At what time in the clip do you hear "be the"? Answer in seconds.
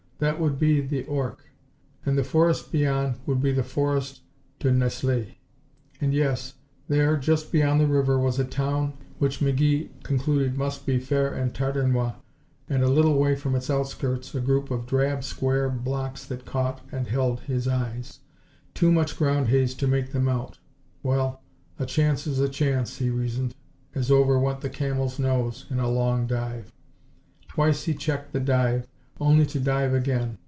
0.59-1.03, 3.41-3.63